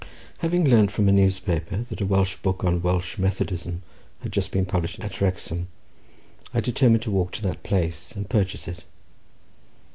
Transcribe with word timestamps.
Having 0.39 0.67
learnt 0.67 0.89
from 0.91 1.07
a 1.07 1.11
newspaper 1.11 1.77
that 1.87 2.01
a 2.01 2.07
Welsh 2.07 2.35
book 2.37 2.63
on 2.63 2.81
Welsh 2.81 3.19
Methodism 3.19 3.83
had 4.23 4.31
been 4.31 4.31
just 4.31 4.67
published 4.67 4.99
at 4.99 5.21
Wrexham, 5.21 5.67
I 6.55 6.59
determined 6.59 7.03
to 7.03 7.11
walk 7.11 7.31
to 7.33 7.43
that 7.43 7.61
place 7.61 8.11
and 8.13 8.27
purchase 8.27 8.67
it. 8.67 8.83